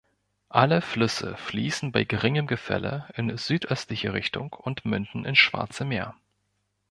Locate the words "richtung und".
4.13-4.83